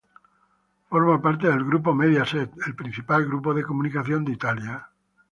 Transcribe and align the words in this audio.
Forma 0.89 1.21
parte 1.21 1.47
del 1.47 1.63
grupo 1.63 1.93
Mediaset, 1.93 2.51
el 2.65 2.75
principal 2.75 3.23
grupo 3.27 3.53
de 3.53 3.61
comunicación 3.63 4.25
de 4.25 4.31
Italia. 4.31 4.89